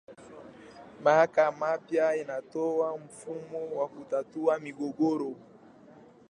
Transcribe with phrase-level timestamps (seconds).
[1.03, 5.35] Mahakama pia inatoa mfumo wa kutatua migogoro.